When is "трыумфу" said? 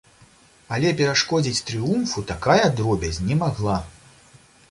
1.67-2.23